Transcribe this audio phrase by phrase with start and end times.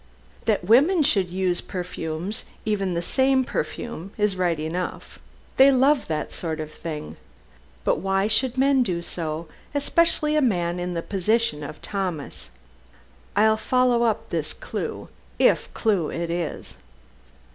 [0.45, 5.19] That women should use perfumes, even the same perfume, is right enough.
[5.57, 7.17] They love that sort of thing,
[7.83, 12.49] but why should men do so, especially a man in the position of Thomas?
[13.35, 16.77] I'll follow up this clue, if clue it is!"